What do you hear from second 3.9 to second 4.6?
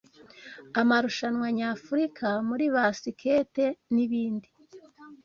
n’ibindi